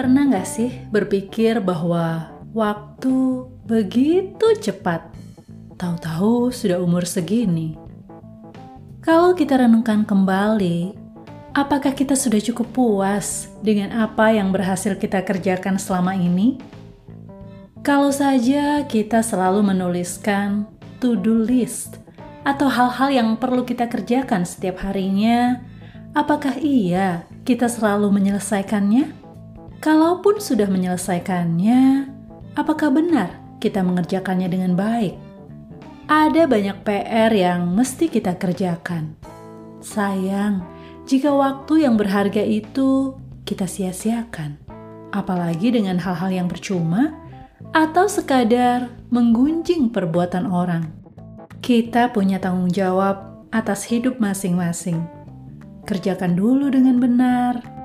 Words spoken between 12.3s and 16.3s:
cukup puas dengan apa yang berhasil kita kerjakan selama